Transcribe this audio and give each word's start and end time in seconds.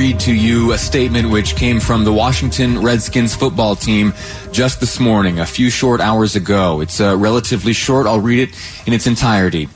read 0.00 0.18
to 0.18 0.34
you 0.34 0.72
a 0.72 0.78
statement 0.78 1.28
which 1.28 1.56
came 1.56 1.78
from 1.78 2.04
the 2.04 2.12
Washington 2.12 2.80
Redskins 2.80 3.36
football 3.36 3.76
team 3.76 4.14
just 4.50 4.80
this 4.80 4.98
morning, 4.98 5.40
a 5.40 5.44
few 5.44 5.68
short 5.68 6.00
hours 6.00 6.34
ago. 6.36 6.80
It's 6.80 7.02
uh, 7.02 7.18
relatively 7.18 7.74
short. 7.74 8.06
I'll 8.06 8.18
read 8.18 8.48
it 8.48 8.56
in 8.86 8.94
its 8.94 9.06
entirety. 9.06 9.68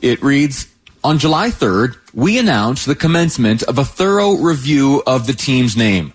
It 0.00 0.22
reads, 0.22 0.68
on 1.02 1.18
July 1.18 1.48
3rd, 1.50 1.96
we 2.14 2.38
announced 2.38 2.86
the 2.86 2.94
commencement 2.94 3.64
of 3.64 3.76
a 3.76 3.84
thorough 3.84 4.34
review 4.34 5.02
of 5.04 5.26
the 5.26 5.32
team's 5.32 5.76
name. 5.76 6.12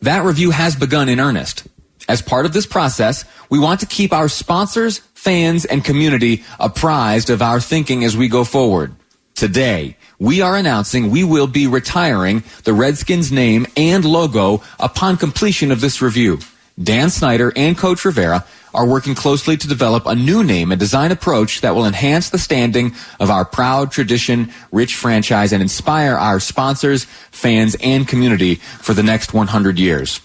That 0.00 0.24
review 0.24 0.50
has 0.50 0.74
begun 0.74 1.08
in 1.08 1.20
earnest. 1.20 1.68
As 2.08 2.20
part 2.20 2.46
of 2.46 2.52
this 2.52 2.66
process, 2.66 3.24
we 3.48 3.60
want 3.60 3.78
to 3.78 3.86
keep 3.86 4.12
our 4.12 4.28
sponsors, 4.28 4.98
fans, 5.14 5.64
and 5.64 5.84
community 5.84 6.42
apprised 6.58 7.30
of 7.30 7.42
our 7.42 7.60
thinking 7.60 8.02
as 8.02 8.16
we 8.16 8.26
go 8.26 8.42
forward. 8.42 8.96
Today, 9.36 9.96
we 10.18 10.40
are 10.40 10.56
announcing 10.56 11.10
we 11.10 11.24
will 11.24 11.46
be 11.46 11.66
retiring 11.66 12.42
the 12.64 12.72
Redskins 12.72 13.30
name 13.30 13.66
and 13.76 14.04
logo 14.04 14.62
upon 14.78 15.16
completion 15.16 15.70
of 15.70 15.80
this 15.80 16.02
review. 16.02 16.38
Dan 16.82 17.10
Snyder 17.10 17.52
and 17.56 17.76
Coach 17.76 18.04
Rivera 18.04 18.44
are 18.74 18.86
working 18.86 19.14
closely 19.14 19.56
to 19.56 19.68
develop 19.68 20.06
a 20.06 20.14
new 20.14 20.44
name 20.44 20.70
and 20.70 20.78
design 20.78 21.10
approach 21.10 21.62
that 21.62 21.74
will 21.74 21.86
enhance 21.86 22.30
the 22.30 22.38
standing 22.38 22.94
of 23.18 23.30
our 23.30 23.44
proud 23.44 23.90
tradition, 23.90 24.52
rich 24.70 24.94
franchise, 24.94 25.52
and 25.52 25.62
inspire 25.62 26.14
our 26.14 26.38
sponsors, 26.38 27.04
fans, 27.30 27.76
and 27.80 28.06
community 28.06 28.56
for 28.56 28.94
the 28.94 29.02
next 29.02 29.32
100 29.32 29.78
years. 29.78 30.20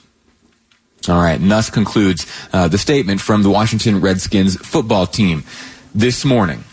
All 1.07 1.21
right, 1.21 1.39
and 1.39 1.52
thus 1.52 1.69
concludes 1.69 2.25
uh, 2.53 2.67
the 2.67 2.77
statement 2.77 3.21
from 3.21 3.44
the 3.44 3.49
Washington 3.49 4.02
Redskins 4.02 4.55
football 4.57 5.05
team 5.07 5.44
this 5.94 6.23
morning. 6.23 6.63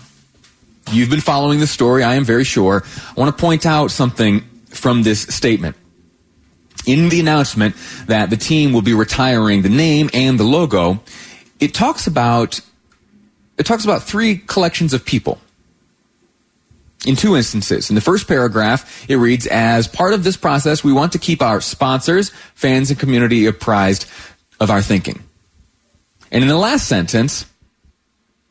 You've 0.93 1.11
been 1.11 1.21
following 1.21 1.61
the 1.61 1.69
story, 1.69 2.03
I 2.03 2.15
am 2.15 2.25
very 2.25 2.43
sure. 2.43 2.83
I 2.85 3.13
want 3.21 3.37
to 3.37 3.41
point 3.41 3.65
out 3.65 3.93
something 3.93 4.41
from 4.71 5.05
this 5.05 5.23
statement. 5.23 5.77
In 6.85 7.11
the 7.11 7.21
announcement 7.21 7.77
that 8.07 8.31
the 8.31 8.37
team 8.37 8.73
will 8.73 8.83
be 8.83 8.95
retiring 8.95 9.63
the 9.63 9.69
name 9.69 10.11
and 10.13 10.39
the 10.39 10.45
logo, 10.45 11.01
it 11.61 11.75
talks 11.75 12.07
about 12.09 12.61
it 13.57 13.67
talks 13.67 13.85
about 13.85 14.03
three 14.03 14.39
collections 14.39 14.93
of 14.93 15.05
people 15.05 15.39
in 17.07 17.15
two 17.15 17.37
instances. 17.37 17.91
In 17.91 17.95
the 17.95 18.01
first 18.01 18.27
paragraph, 18.27 19.09
it 19.09 19.17
reads, 19.17 19.47
as 19.47 19.87
part 19.87 20.13
of 20.15 20.25
this 20.25 20.37
process, 20.37 20.83
we 20.83 20.93
want 20.93 21.13
to 21.13 21.19
keep 21.19 21.43
our 21.43 21.61
sponsors, 21.61 22.31
fans, 22.55 22.91
and 22.91 22.99
community 22.99 23.47
apprised 23.47 24.07
of 24.59 24.71
our 24.71 24.83
thinking. 24.83 25.23
And 26.33 26.43
in 26.43 26.49
the 26.49 26.57
last 26.57 26.89
sentence, 26.89 27.45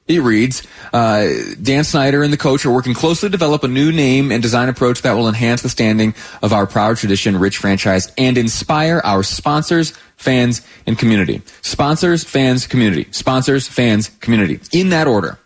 it 0.09 0.21
reads, 0.21 0.63
uh, 0.91 1.27
Dan 1.61 1.83
Snyder 1.83 2.23
and 2.23 2.33
the 2.33 2.37
coach 2.37 2.65
are 2.65 2.71
working 2.71 2.95
closely 2.95 3.29
to 3.29 3.31
develop 3.31 3.63
a 3.63 3.67
new 3.67 3.91
name 3.91 4.31
and 4.31 4.41
design 4.41 4.67
approach 4.67 5.03
that 5.03 5.13
will 5.13 5.27
enhance 5.27 5.61
the 5.61 5.69
standing 5.69 6.15
of 6.41 6.51
our 6.51 6.65
proud 6.65 6.97
tradition, 6.97 7.37
rich 7.37 7.57
franchise, 7.57 8.11
and 8.17 8.35
inspire 8.35 9.01
our 9.03 9.21
sponsors, 9.21 9.93
fans, 10.17 10.65
and 10.87 10.97
community. 10.97 11.43
Sponsors, 11.61 12.23
fans, 12.23 12.65
community. 12.65 13.07
Sponsors, 13.11 13.67
fans, 13.67 14.09
community. 14.19 14.59
In 14.71 14.89
that 14.89 15.05
order. 15.05 15.37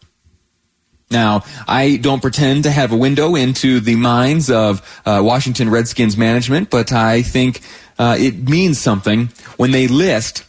Now, 1.11 1.43
I 1.67 1.97
don't 1.97 2.21
pretend 2.21 2.63
to 2.63 2.71
have 2.71 2.93
a 2.93 2.97
window 2.97 3.35
into 3.35 3.81
the 3.81 3.97
minds 3.97 4.49
of 4.49 4.81
uh, 5.05 5.21
Washington 5.23 5.69
Redskins 5.69 6.17
management, 6.17 6.69
but 6.69 6.93
I 6.93 7.21
think 7.21 7.59
uh, 7.99 8.15
it 8.17 8.47
means 8.47 8.79
something 8.79 9.29
when 9.57 9.71
they 9.71 9.89
list 9.89 10.45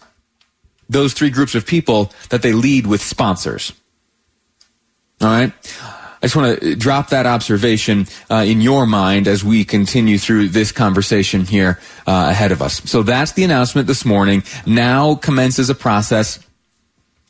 those 0.88 1.14
three 1.14 1.30
groups 1.30 1.56
of 1.56 1.66
people 1.66 2.12
that 2.30 2.42
they 2.42 2.52
lead 2.52 2.86
with 2.86 3.02
sponsors. 3.02 3.72
All 5.24 5.30
right. 5.30 5.52
I 5.80 6.18
just 6.26 6.36
want 6.36 6.60
to 6.60 6.76
drop 6.76 7.08
that 7.08 7.24
observation 7.24 8.06
uh, 8.30 8.44
in 8.46 8.60
your 8.60 8.84
mind 8.84 9.26
as 9.26 9.42
we 9.42 9.64
continue 9.64 10.18
through 10.18 10.48
this 10.48 10.70
conversation 10.70 11.46
here 11.46 11.80
uh, 12.06 12.26
ahead 12.28 12.52
of 12.52 12.60
us. 12.60 12.82
So 12.84 13.02
that's 13.02 13.32
the 13.32 13.42
announcement 13.42 13.86
this 13.86 14.04
morning. 14.04 14.42
Now 14.66 15.14
commences 15.14 15.70
a 15.70 15.74
process 15.74 16.46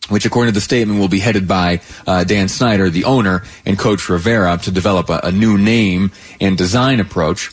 which 0.08 0.26
according 0.26 0.52
to 0.52 0.54
the 0.56 0.60
statement 0.60 0.98
will 0.98 1.08
be 1.08 1.20
headed 1.20 1.46
by 1.46 1.82
uh, 2.04 2.24
Dan 2.24 2.48
Snyder, 2.48 2.90
the 2.90 3.04
owner, 3.04 3.44
and 3.64 3.78
Coach 3.78 4.08
Rivera 4.08 4.58
to 4.58 4.72
develop 4.72 5.08
a, 5.08 5.20
a, 5.22 5.30
new 5.30 5.56
name 5.56 6.10
and 6.40 6.58
design 6.58 6.98
approach. 6.98 7.52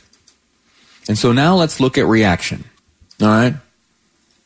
And 1.07 1.19
so 1.19 1.33
now 1.33 1.55
let's 1.55 1.79
look 1.79 1.99
at 1.99 2.07
reaction. 2.07 2.63
All 3.21 3.27
right. 3.27 3.53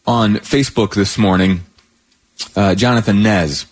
On 0.05 0.35
Facebook 0.35 0.93
this 0.93 1.17
morning, 1.17 1.61
uh, 2.53 2.75
Jonathan 2.75 3.23
Nez, 3.23 3.65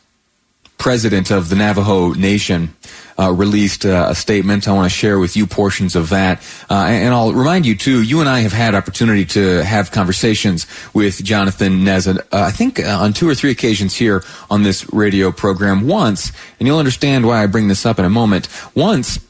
president 0.83 1.31
of 1.31 1.47
the 1.47 1.55
Navajo 1.55 2.11
Nation, 2.11 2.75
uh, 3.17 3.31
released 3.31 3.85
uh, 3.85 4.07
a 4.09 4.16
statement. 4.16 4.67
I 4.67 4.73
want 4.73 4.91
to 4.91 4.94
share 4.94 5.17
with 5.17 5.38
you 5.38 5.47
portions 5.47 5.95
of 5.95 6.09
that, 6.09 6.44
uh, 6.69 6.73
and 6.73 7.13
I'll 7.13 7.31
remind 7.31 7.66
you 7.66 7.73
too. 7.73 8.03
You 8.03 8.19
and 8.19 8.27
I 8.27 8.41
have 8.41 8.51
had 8.51 8.75
opportunity 8.75 9.23
to 9.27 9.63
have 9.63 9.91
conversations 9.91 10.67
with 10.93 11.23
Jonathan 11.23 11.85
Nez. 11.85 12.05
Uh, 12.05 12.19
I 12.33 12.51
think 12.51 12.81
uh, 12.81 12.97
on 12.99 13.13
two 13.13 13.29
or 13.29 13.33
three 13.33 13.49
occasions 13.49 13.95
here 13.95 14.25
on 14.51 14.63
this 14.63 14.91
radio 14.91 15.31
program. 15.31 15.88
Once, 15.88 16.33
and 16.59 16.67
you'll 16.67 16.79
understand 16.79 17.25
why 17.25 17.41
I 17.41 17.47
bring 17.47 17.69
this 17.69 17.85
up 17.85 17.97
in 17.97 18.03
a 18.03 18.09
moment. 18.09 18.49
Once 18.75 19.25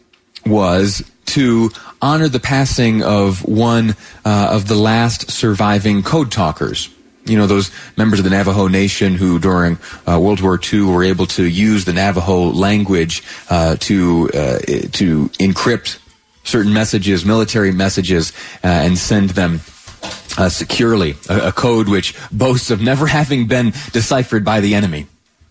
was 0.47 1.07
to 1.27 1.69
honor 2.01 2.29
the 2.29 2.39
passing 2.39 3.03
of 3.03 3.47
one 3.47 3.95
uh, 4.25 4.49
of 4.49 4.67
the 4.67 4.75
last 4.75 5.29
surviving 5.29 6.01
code 6.01 6.31
talkers 6.31 6.89
you 7.25 7.37
know, 7.37 7.47
those 7.47 7.71
members 7.97 8.19
of 8.19 8.25
the 8.25 8.31
Navajo 8.31 8.67
Nation 8.67 9.15
who 9.15 9.39
during 9.39 9.77
uh, 10.07 10.19
World 10.19 10.41
War 10.41 10.59
II 10.61 10.81
were 10.83 11.03
able 11.03 11.25
to 11.27 11.45
use 11.45 11.85
the 11.85 11.93
Navajo 11.93 12.49
language 12.49 13.23
uh, 13.49 13.77
to 13.77 14.29
uh, 14.33 14.59
to 14.59 15.29
encrypt 15.39 15.99
certain 16.43 16.73
messages, 16.73 17.25
military 17.25 17.71
messages, 17.71 18.33
uh, 18.63 18.67
and 18.67 18.97
send 18.97 19.31
them 19.31 19.61
uh, 20.37 20.49
securely. 20.49 21.15
A, 21.29 21.47
a, 21.47 21.51
code 21.51 21.87
which 21.87 22.15
boasts 22.31 22.69
of 22.69 22.81
never 22.81 23.07
having 23.19 23.47
been 23.47 23.71
deciphered 23.91 24.43
by 24.43 24.59
the 24.59 24.75
enemy. 24.75 25.07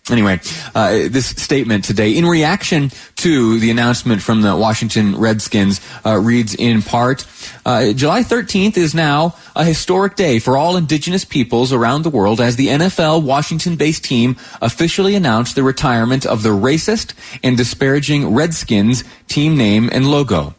Anyway, 0.09 0.37
uh, 0.75 1.07
this 1.07 1.27
statement 1.27 1.85
today, 1.85 2.17
in 2.17 2.25
reaction 2.25 2.91
to 3.15 3.57
the 3.59 3.71
announcement 3.71 4.21
from 4.21 4.41
the 4.41 4.53
Washington 4.53 5.15
Redskins, 5.15 5.79
uh, 6.05 6.17
reads 6.17 6.53
in 6.53 6.81
part, 6.81 7.25
uh, 7.65 7.93
July 7.93 8.21
13th 8.21 8.75
is 8.75 8.93
now 8.93 9.33
a 9.55 9.63
historic 9.63 10.17
day 10.17 10.39
for 10.39 10.57
all 10.57 10.75
indigenous 10.75 11.23
peoples 11.23 11.71
around 11.71 12.01
the 12.01 12.09
world 12.09 12.41
as 12.41 12.57
the 12.57 12.67
NFL 12.67 13.23
Washington-based 13.23 14.03
team 14.03 14.35
officially 14.61 15.15
announced 15.15 15.55
the 15.55 15.63
retirement 15.63 16.25
of 16.25 16.43
the 16.43 16.49
racist 16.49 17.13
and 17.41 17.55
disparaging 17.55 18.35
Redskins 18.35 19.05
team 19.29 19.55
name 19.55 19.89
and 19.93 20.11
logo. 20.11 20.53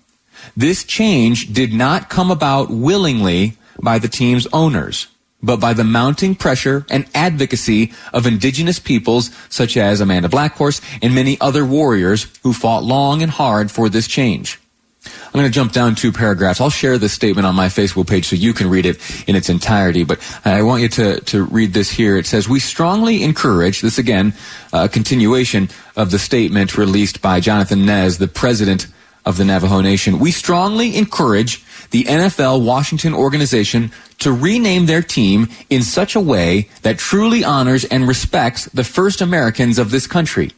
This 0.56 0.84
change 0.84 1.52
did 1.52 1.74
not 1.74 2.08
come 2.08 2.30
about 2.30 2.70
willingly 2.70 3.58
by 3.78 3.98
the 3.98 4.08
team's 4.08 4.46
owners 4.54 5.08
but 5.44 5.60
by 5.60 5.74
the 5.74 5.84
mounting 5.84 6.34
pressure 6.34 6.86
and 6.90 7.06
advocacy 7.14 7.92
of 8.12 8.26
indigenous 8.26 8.78
peoples 8.78 9.30
such 9.48 9.76
as 9.76 10.00
Amanda 10.00 10.28
Blackhorse 10.28 10.80
and 11.02 11.14
many 11.14 11.40
other 11.40 11.64
warriors 11.64 12.26
who 12.42 12.52
fought 12.52 12.82
long 12.82 13.22
and 13.22 13.30
hard 13.30 13.70
for 13.70 13.88
this 13.88 14.08
change. 14.08 14.58
I'm 15.04 15.40
going 15.40 15.44
to 15.44 15.50
jump 15.50 15.72
down 15.72 15.96
two 15.96 16.12
paragraphs. 16.12 16.60
I'll 16.60 16.70
share 16.70 16.96
this 16.96 17.12
statement 17.12 17.46
on 17.46 17.54
my 17.54 17.66
Facebook 17.66 18.08
page 18.08 18.26
so 18.26 18.36
you 18.36 18.54
can 18.54 18.70
read 18.70 18.86
it 18.86 18.98
in 19.28 19.36
its 19.36 19.50
entirety, 19.50 20.04
but 20.04 20.18
I 20.46 20.62
want 20.62 20.82
you 20.82 20.88
to, 20.90 21.20
to 21.20 21.44
read 21.44 21.74
this 21.74 21.90
here. 21.90 22.16
It 22.16 22.26
says, 22.26 22.48
We 22.48 22.58
strongly 22.58 23.22
encourage, 23.22 23.82
this 23.82 23.98
again, 23.98 24.32
a 24.72 24.88
continuation 24.88 25.68
of 25.94 26.10
the 26.10 26.18
statement 26.18 26.78
released 26.78 27.20
by 27.20 27.40
Jonathan 27.40 27.84
Nez, 27.84 28.16
the 28.16 28.28
president 28.28 28.86
of 29.26 29.36
the 29.36 29.44
Navajo 29.44 29.80
Nation. 29.80 30.18
We 30.18 30.30
strongly 30.30 30.96
encourage 30.96 31.64
the 31.90 32.04
NFL 32.04 32.64
Washington 32.64 33.14
organization 33.14 33.92
to 34.18 34.32
rename 34.32 34.86
their 34.86 35.02
team 35.02 35.48
in 35.70 35.82
such 35.82 36.14
a 36.14 36.20
way 36.20 36.68
that 36.82 36.98
truly 36.98 37.44
honors 37.44 37.84
and 37.84 38.08
respects 38.08 38.66
the 38.66 38.84
first 38.84 39.20
Americans 39.20 39.78
of 39.78 39.90
this 39.90 40.06
country. 40.06 40.52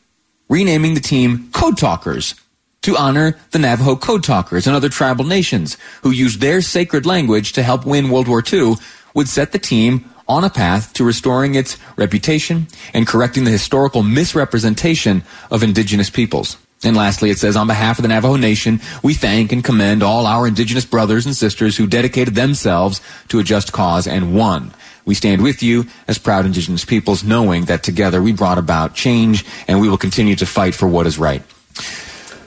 Renaming 0.49 0.95
the 0.95 1.01
team 1.01 1.51
Code 1.53 1.77
Talkers 1.77 2.35
to 2.83 2.97
honor 2.97 3.37
the 3.51 3.59
Navajo 3.59 3.97
Code 3.97 4.23
Talkers 4.23 4.67
and 4.67 4.77
other 4.77 4.89
tribal 4.89 5.25
nations 5.25 5.77
who 6.03 6.11
used 6.11 6.41
their 6.41 6.61
sacred 6.61 7.05
language 7.05 7.53
to 7.55 7.63
help 7.63 7.85
win 7.85 8.11
World 8.11 8.29
War 8.29 8.45
II 8.53 8.75
would 9.15 9.29
set 9.29 9.53
the 9.53 9.59
team 9.59 10.09
on 10.29 10.45
a 10.45 10.51
path 10.51 10.93
to 10.93 11.05
restoring 11.05 11.55
its 11.55 11.79
reputation 11.97 12.69
and 12.95 13.07
correcting 13.07 13.45
the 13.45 13.51
historical 13.51 14.03
misrepresentation 14.03 15.23
of 15.51 15.63
indigenous 15.63 16.11
peoples. 16.11 16.59
And 16.85 16.97
lastly, 16.97 17.31
it 17.31 17.39
says, 17.39 17.57
on 17.57 17.67
behalf 17.67 17.99
of 17.99 18.03
the 18.03 18.09
Navajo 18.09 18.37
Nation, 18.37 18.81
we 19.03 19.15
thank 19.15 19.51
and 19.51 19.65
commend 19.65 20.03
all 20.03 20.27
our 20.27 20.47
indigenous 20.47 20.85
brothers 20.85 21.25
and 21.25 21.35
sisters 21.35 21.77
who 21.77 21.87
dedicated 21.87 22.35
themselves 22.35 23.01
to 23.29 23.39
a 23.39 23.43
just 23.43 23.73
cause 23.73 24.07
and 24.07 24.37
won. 24.37 24.75
We 25.07 25.15
stand 25.15 25.43
with 25.43 25.63
you 25.63 25.87
as 26.07 26.19
proud 26.19 26.45
indigenous 26.45 26.85
peoples, 26.85 27.25
knowing 27.25 27.65
that 27.67 27.83
together 27.83 28.21
we 28.21 28.33
brought 28.33 28.59
about 28.59 28.95
change 28.95 29.45
and 29.67 29.81
we 29.81 29.89
will 29.89 29.97
continue 29.97 30.37
to 30.37 30.47
fight 30.47 30.75
for 30.75 30.87
what 30.87 31.07
is 31.07 31.19
right. 31.19 31.43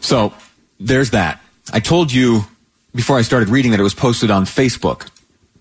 So, 0.02 0.34
there's 0.80 1.12
that. 1.12 1.42
I 1.74 1.80
told 1.80 2.12
you 2.12 2.44
before 2.96 3.18
I 3.18 3.22
started 3.22 3.50
reading 3.50 3.72
that 3.72 3.80
it 3.80 3.84
was 3.84 3.94
posted 3.94 4.32
on 4.32 4.46
Facebook. 4.46 5.08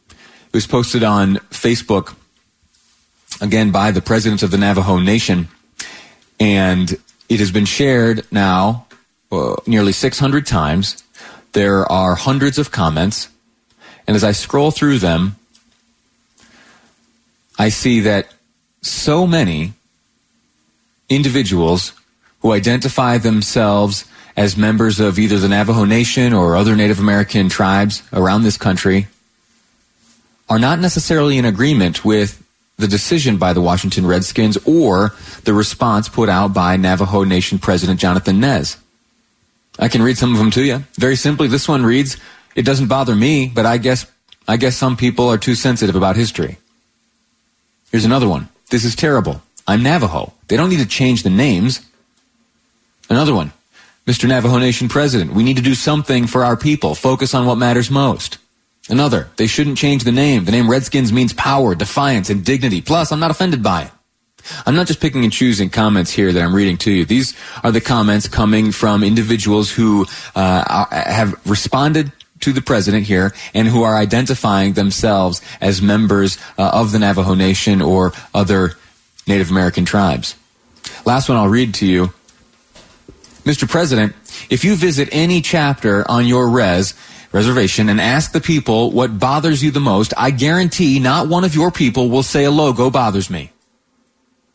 It 0.08 0.54
was 0.54 0.66
posted 0.66 1.02
on 1.02 1.36
Facebook, 1.50 2.14
again, 3.40 3.70
by 3.70 3.90
the 3.90 4.00
president 4.00 4.42
of 4.42 4.50
the 4.50 4.58
Navajo 4.58 4.98
Nation. 4.98 5.48
And 6.40 6.96
it 7.28 7.40
has 7.40 7.50
been 7.50 7.64
shared 7.64 8.24
now 8.32 8.86
uh, 9.30 9.56
nearly 9.66 9.92
600 9.92 10.46
times. 10.46 11.02
There 11.52 11.90
are 11.90 12.14
hundreds 12.14 12.58
of 12.58 12.70
comments. 12.70 13.28
And 14.06 14.16
as 14.16 14.24
I 14.24 14.32
scroll 14.32 14.70
through 14.70 14.98
them, 14.98 15.36
I 17.58 17.68
see 17.68 18.00
that 18.00 18.32
so 18.82 19.26
many 19.26 19.74
individuals 21.08 21.92
who 22.40 22.52
identify 22.52 23.18
themselves 23.18 24.04
as 24.36 24.56
members 24.56 25.00
of 25.00 25.18
either 25.18 25.38
the 25.38 25.48
Navajo 25.48 25.84
Nation 25.84 26.32
or 26.32 26.54
other 26.54 26.76
Native 26.76 27.00
American 27.00 27.48
tribes 27.48 28.02
around 28.12 28.44
this 28.44 28.56
country 28.56 29.08
are 30.48 30.58
not 30.58 30.78
necessarily 30.78 31.36
in 31.36 31.44
agreement 31.44 32.04
with 32.04 32.42
the 32.78 32.88
decision 32.88 33.36
by 33.36 33.52
the 33.52 33.60
Washington 33.60 34.06
Redskins 34.06 34.56
or 34.64 35.12
the 35.44 35.52
response 35.52 36.08
put 36.08 36.28
out 36.28 36.54
by 36.54 36.76
Navajo 36.76 37.24
Nation 37.24 37.58
President 37.58 37.98
Jonathan 37.98 38.40
Nez. 38.40 38.76
I 39.78 39.88
can 39.88 40.02
read 40.02 40.16
some 40.16 40.32
of 40.32 40.38
them 40.38 40.50
to 40.52 40.62
you. 40.62 40.84
Very 40.96 41.16
simply, 41.16 41.48
this 41.48 41.68
one 41.68 41.84
reads, 41.84 42.16
"It 42.54 42.62
doesn't 42.62 42.86
bother 42.86 43.14
me, 43.14 43.46
but 43.48 43.66
I 43.66 43.78
guess 43.78 44.06
I 44.46 44.56
guess 44.56 44.76
some 44.76 44.96
people 44.96 45.28
are 45.28 45.38
too 45.38 45.54
sensitive 45.54 45.96
about 45.96 46.16
history." 46.16 46.58
Here's 47.90 48.04
another 48.04 48.28
one. 48.28 48.48
This 48.70 48.84
is 48.84 48.94
terrible. 48.94 49.42
I'm 49.66 49.82
Navajo. 49.82 50.32
They 50.48 50.56
don't 50.56 50.70
need 50.70 50.78
to 50.78 50.86
change 50.86 51.22
the 51.22 51.30
names. 51.30 51.80
Another 53.10 53.34
one. 53.34 53.52
Mr. 54.06 54.26
Navajo 54.26 54.58
Nation 54.58 54.88
President, 54.88 55.34
we 55.34 55.42
need 55.42 55.56
to 55.56 55.62
do 55.62 55.74
something 55.74 56.26
for 56.26 56.44
our 56.44 56.56
people. 56.56 56.94
Focus 56.94 57.34
on 57.34 57.44
what 57.44 57.58
matters 57.58 57.90
most. 57.90 58.38
Another, 58.88 59.28
they 59.36 59.46
shouldn't 59.46 59.76
change 59.76 60.04
the 60.04 60.12
name. 60.12 60.44
The 60.44 60.52
name 60.52 60.70
Redskins 60.70 61.12
means 61.12 61.32
power, 61.32 61.74
defiance, 61.74 62.30
and 62.30 62.44
dignity. 62.44 62.80
Plus, 62.80 63.12
I'm 63.12 63.20
not 63.20 63.30
offended 63.30 63.62
by 63.62 63.82
it. 63.82 63.90
I'm 64.66 64.74
not 64.74 64.86
just 64.86 65.00
picking 65.00 65.24
and 65.24 65.32
choosing 65.32 65.68
comments 65.68 66.10
here 66.10 66.32
that 66.32 66.42
I'm 66.42 66.54
reading 66.54 66.78
to 66.78 66.90
you. 66.90 67.04
These 67.04 67.34
are 67.62 67.70
the 67.70 67.80
comments 67.80 68.28
coming 68.28 68.72
from 68.72 69.02
individuals 69.02 69.70
who 69.70 70.06
uh, 70.34 70.86
have 70.90 71.38
responded 71.46 72.12
to 72.40 72.52
the 72.52 72.62
president 72.62 73.04
here 73.04 73.34
and 73.52 73.68
who 73.68 73.82
are 73.82 73.96
identifying 73.96 74.74
themselves 74.74 75.42
as 75.60 75.82
members 75.82 76.38
uh, 76.56 76.70
of 76.72 76.92
the 76.92 76.98
Navajo 76.98 77.34
Nation 77.34 77.82
or 77.82 78.12
other 78.32 78.74
Native 79.26 79.50
American 79.50 79.84
tribes. 79.84 80.36
Last 81.04 81.28
one 81.28 81.36
I'll 81.36 81.48
read 81.48 81.74
to 81.74 81.86
you. 81.86 82.12
Mr. 83.44 83.68
President, 83.68 84.14
if 84.50 84.64
you 84.64 84.76
visit 84.76 85.08
any 85.10 85.40
chapter 85.40 86.08
on 86.08 86.26
your 86.26 86.48
res, 86.48 86.94
reservation 87.32 87.88
and 87.88 88.00
ask 88.00 88.32
the 88.32 88.40
people 88.40 88.90
what 88.90 89.18
bothers 89.18 89.62
you 89.62 89.70
the 89.70 89.80
most, 89.80 90.14
I 90.16 90.30
guarantee 90.30 90.98
not 90.98 91.28
one 91.28 91.44
of 91.44 91.54
your 91.54 91.70
people 91.70 92.08
will 92.08 92.22
say 92.22 92.44
a 92.44 92.50
logo 92.50 92.90
bothers 92.90 93.30
me. 93.30 93.52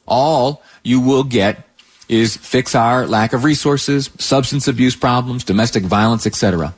All 0.08 0.62
you 0.84 1.00
will 1.00 1.24
get 1.24 1.68
is 2.10 2.36
fix 2.36 2.76
our 2.76 3.08
lack 3.08 3.34
of 3.34 3.44
resources, 3.44 4.10
substance 4.18 4.68
abuse 4.68 4.96
problems, 4.96 5.44
domestic 5.44 5.84
violence, 5.84 6.28
etc. 6.28 6.74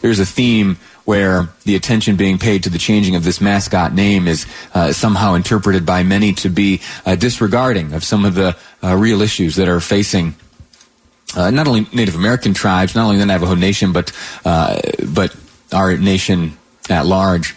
There's 0.00 0.18
a 0.18 0.26
theme 0.26 0.76
where 1.04 1.48
the 1.64 1.74
attention 1.74 2.16
being 2.16 2.38
paid 2.38 2.62
to 2.64 2.70
the 2.70 2.78
changing 2.78 3.16
of 3.16 3.24
this 3.24 3.40
mascot 3.40 3.92
name 3.92 4.28
is 4.28 4.46
uh, 4.74 4.92
somehow 4.92 5.34
interpreted 5.34 5.84
by 5.84 6.02
many 6.02 6.32
to 6.34 6.48
be 6.48 6.80
uh, 7.06 7.16
disregarding 7.16 7.92
of 7.92 8.04
some 8.04 8.24
of 8.24 8.34
the 8.34 8.56
uh, 8.84 8.94
real 8.94 9.22
issues 9.22 9.56
that 9.56 9.68
are 9.68 9.80
facing 9.80 10.34
uh, 11.36 11.50
not 11.50 11.66
only 11.66 11.86
Native 11.92 12.14
American 12.14 12.54
tribes, 12.54 12.94
not 12.94 13.04
only 13.04 13.18
the 13.18 13.26
Navajo 13.26 13.54
Nation, 13.54 13.92
but 13.92 14.12
uh, 14.44 14.80
but 15.14 15.34
our 15.72 15.96
nation 15.96 16.56
at 16.90 17.06
large. 17.06 17.54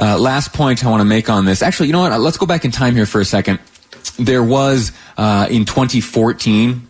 Uh, 0.00 0.18
last 0.18 0.52
point 0.52 0.84
I 0.84 0.90
want 0.90 1.00
to 1.00 1.04
make 1.04 1.28
on 1.28 1.44
this. 1.44 1.62
Actually, 1.62 1.88
you 1.88 1.92
know 1.92 2.00
what? 2.00 2.18
Let's 2.20 2.38
go 2.38 2.46
back 2.46 2.64
in 2.64 2.70
time 2.70 2.94
here 2.94 3.06
for 3.06 3.20
a 3.20 3.24
second. 3.24 3.58
There 4.18 4.42
was 4.42 4.92
uh, 5.16 5.48
in 5.50 5.64
2014 5.64 6.87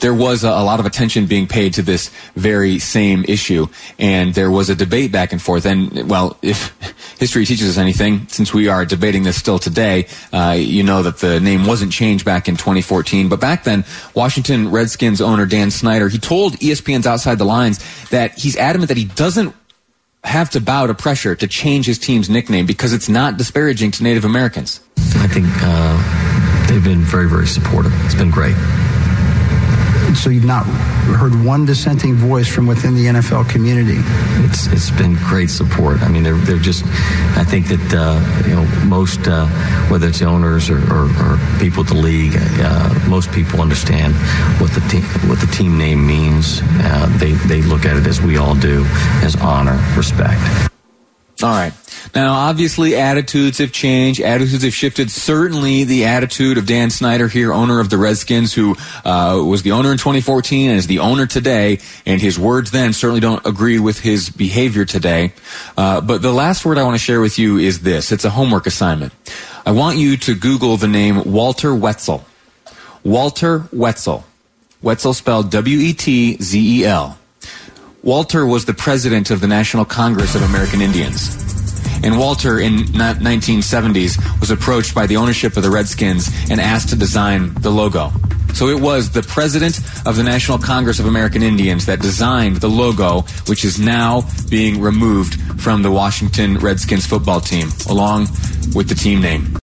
there 0.00 0.14
was 0.14 0.44
a, 0.44 0.48
a, 0.48 0.64
lot 0.64 0.80
of 0.80 0.86
attention 0.86 1.26
being 1.26 1.46
paid 1.46 1.74
to 1.74 1.82
this 1.82 2.10
very 2.34 2.78
same 2.78 3.24
issue, 3.28 3.66
and 3.98 4.34
there 4.34 4.50
was 4.50 4.70
a 4.70 4.74
debate 4.74 5.12
back 5.12 5.32
and 5.32 5.40
forth. 5.40 5.66
And 5.66 6.08
well, 6.08 6.36
if 6.42 6.74
history 7.18 7.44
teaches 7.44 7.68
us 7.68 7.78
anything, 7.78 8.26
since 8.28 8.52
we 8.52 8.68
are 8.68 8.84
debating 8.84 9.22
this 9.22 9.36
still 9.36 9.58
today, 9.58 10.06
uh, 10.32 10.56
you 10.58 10.82
know 10.82 11.02
that 11.02 11.18
the 11.18 11.40
name 11.40 11.66
wasn't 11.66 11.92
changed 11.92 12.24
back 12.24 12.48
in 12.48 12.56
2014. 12.56 13.28
But 13.28 13.40
back 13.40 13.64
then, 13.64 13.84
Washington 14.14 14.70
Redskins 14.70 15.20
owner 15.20 15.46
Dan 15.46 15.70
Snyder 15.70 16.08
he 16.08 16.18
told 16.18 16.54
ESPN's 16.54 17.06
Outside 17.06 17.38
the 17.38 17.44
Lines 17.44 17.78
that 18.10 18.38
he's 18.38 18.56
adamant 18.56 18.88
that 18.88 18.96
he 18.96 19.04
doesn't 19.04 19.54
have 20.24 20.50
to 20.50 20.60
bow 20.60 20.86
to 20.86 20.94
pressure 20.94 21.34
to 21.36 21.46
change 21.46 21.86
his 21.86 21.98
team's 21.98 22.28
nickname 22.28 22.66
because 22.66 22.92
it's 22.92 23.08
not 23.08 23.36
disparaging 23.36 23.92
to 23.92 24.02
Native 24.02 24.24
Americans. 24.24 24.80
I 25.16 25.28
think 25.28 25.46
uh, 25.62 26.66
they've 26.68 26.82
been 26.82 27.02
very, 27.02 27.28
very 27.28 27.46
supportive. 27.46 27.92
It's 28.04 28.14
been 28.14 28.30
great 28.30 28.56
so 30.16 30.30
you've 30.30 30.44
not 30.44 30.64
heard 31.16 31.34
one 31.44 31.64
dissenting 31.64 32.14
voice 32.14 32.48
from 32.48 32.66
within 32.66 32.94
the 32.94 33.06
NFL 33.06 33.48
community. 33.48 33.98
It's 34.44 34.66
it's 34.68 34.90
been 34.90 35.14
great 35.14 35.50
support. 35.50 36.02
I 36.02 36.08
mean, 36.08 36.22
they're 36.22 36.34
they're 36.34 36.58
just. 36.58 36.84
I 37.36 37.44
think 37.44 37.68
that 37.68 37.94
uh, 37.94 38.48
you 38.48 38.54
know 38.54 38.64
most 38.86 39.28
uh, 39.28 39.46
whether 39.88 40.08
it's 40.08 40.22
owners 40.22 40.70
or, 40.70 40.78
or, 40.92 41.04
or 41.04 41.38
people 41.60 41.82
at 41.82 41.88
the 41.88 41.94
league, 41.94 42.34
uh, 42.36 43.08
most 43.08 43.30
people 43.32 43.60
understand 43.60 44.14
what 44.60 44.70
the 44.72 44.80
team 44.88 45.02
what 45.28 45.38
the 45.40 45.48
team 45.48 45.78
name 45.78 46.06
means. 46.06 46.60
Uh, 46.64 47.06
they 47.18 47.32
they 47.32 47.62
look 47.62 47.84
at 47.84 47.96
it 47.96 48.06
as 48.06 48.20
we 48.20 48.36
all 48.36 48.54
do, 48.54 48.84
as 49.22 49.36
honor, 49.36 49.78
respect. 49.96 50.40
All 51.42 51.50
right. 51.50 51.74
Now, 52.14 52.32
obviously, 52.32 52.96
attitudes 52.96 53.58
have 53.58 53.70
changed. 53.70 54.20
Attitudes 54.22 54.64
have 54.64 54.72
shifted. 54.72 55.10
Certainly, 55.10 55.84
the 55.84 56.06
attitude 56.06 56.56
of 56.56 56.64
Dan 56.64 56.88
Snyder 56.88 57.28
here, 57.28 57.52
owner 57.52 57.78
of 57.78 57.90
the 57.90 57.98
Redskins, 57.98 58.54
who 58.54 58.74
uh, 59.04 59.42
was 59.44 59.62
the 59.62 59.72
owner 59.72 59.92
in 59.92 59.98
2014 59.98 60.70
and 60.70 60.78
is 60.78 60.86
the 60.86 61.00
owner 61.00 61.26
today, 61.26 61.78
and 62.06 62.22
his 62.22 62.38
words 62.38 62.70
then 62.70 62.94
certainly 62.94 63.20
don't 63.20 63.44
agree 63.44 63.78
with 63.78 64.00
his 64.00 64.30
behavior 64.30 64.86
today. 64.86 65.34
Uh, 65.76 66.00
but 66.00 66.22
the 66.22 66.32
last 66.32 66.64
word 66.64 66.78
I 66.78 66.84
want 66.84 66.94
to 66.94 67.04
share 67.04 67.20
with 67.20 67.38
you 67.38 67.58
is 67.58 67.80
this. 67.80 68.12
It's 68.12 68.24
a 68.24 68.30
homework 68.30 68.66
assignment. 68.66 69.12
I 69.66 69.72
want 69.72 69.98
you 69.98 70.16
to 70.16 70.34
Google 70.34 70.78
the 70.78 70.88
name 70.88 71.30
Walter 71.30 71.74
Wetzel. 71.74 72.24
Walter 73.04 73.68
Wetzel. 73.72 74.24
Wetzel 74.80 75.12
spelled 75.12 75.50
W-E-T-Z-E-L. 75.50 77.18
Walter 78.06 78.46
was 78.46 78.66
the 78.66 78.72
president 78.72 79.32
of 79.32 79.40
the 79.40 79.48
National 79.48 79.84
Congress 79.84 80.36
of 80.36 80.42
American 80.42 80.80
Indians. 80.80 81.34
And 82.04 82.16
Walter, 82.16 82.60
in 82.60 82.84
1970s, 82.84 84.40
was 84.40 84.52
approached 84.52 84.94
by 84.94 85.08
the 85.08 85.16
ownership 85.16 85.56
of 85.56 85.64
the 85.64 85.70
Redskins 85.70 86.30
and 86.48 86.60
asked 86.60 86.90
to 86.90 86.96
design 86.96 87.52
the 87.54 87.70
logo. 87.70 88.12
So 88.54 88.68
it 88.68 88.80
was 88.80 89.10
the 89.10 89.24
president 89.24 89.80
of 90.06 90.14
the 90.14 90.22
National 90.22 90.56
Congress 90.56 91.00
of 91.00 91.06
American 91.06 91.42
Indians 91.42 91.86
that 91.86 92.00
designed 92.00 92.58
the 92.58 92.70
logo, 92.70 93.22
which 93.48 93.64
is 93.64 93.80
now 93.80 94.22
being 94.48 94.80
removed 94.80 95.60
from 95.60 95.82
the 95.82 95.90
Washington 95.90 96.58
Redskins 96.58 97.06
football 97.06 97.40
team, 97.40 97.70
along 97.88 98.28
with 98.72 98.88
the 98.88 98.94
team 98.94 99.20
name. 99.20 99.58